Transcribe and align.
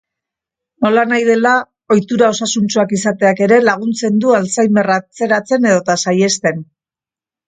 Nolanahi 0.83 1.25
dela, 1.25 1.49
ohitura 1.95 2.29
osasuntsuak 2.35 2.95
izateak 2.97 3.41
ere 3.47 3.59
laguntzen 3.65 4.17
du 4.23 4.33
alzheimerra 4.39 4.97
atzeratzen 5.03 5.69
edota 5.73 5.97
saihesten. 6.05 6.65